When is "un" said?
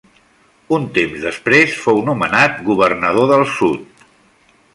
0.77-0.87